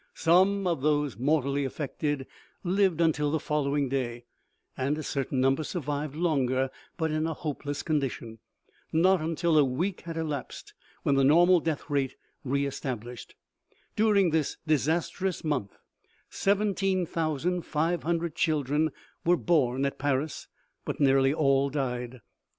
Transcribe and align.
Some 0.15 0.65
of 0.65 0.81
those 0.81 1.19
mortally 1.19 1.63
effected 1.63 2.25
lived 2.63 3.01
until 3.01 3.29
the 3.29 3.39
following 3.39 3.87
day, 3.87 4.25
and 4.75 4.97
a 4.97 5.03
certain 5.03 5.39
number 5.39 5.63
survived 5.63 6.15
longer, 6.15 6.71
but 6.97 7.11
in 7.11 7.27
a 7.27 7.35
hopeless 7.35 7.83
condition. 7.83 8.39
Not 8.91 9.21
until 9.21 9.59
a 9.59 9.63
week 9.63 10.01
had 10.01 10.17
elapsed 10.17 10.73
was 11.03 11.15
the 11.15 11.23
normal 11.23 11.59
death 11.59 11.83
rate 11.87 12.15
re 12.43 12.65
established. 12.65 13.35
Dur 13.95 14.15
ing 14.15 14.31
this 14.31 14.57
disastrous 14.65 15.43
month 15.43 15.77
17,500 16.31 18.35
children 18.35 18.89
were 19.23 19.37
born 19.37 19.85
at 19.85 19.99
Paris, 19.99 20.47
but 20.83 20.99
nearly 20.99 21.31
all 21.31 21.69
died. 21.69 22.21